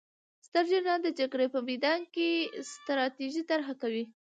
[0.47, 2.29] ستر جنرال د جګړې په میدان کې
[2.71, 4.03] ستراتیژي طرحه کوي.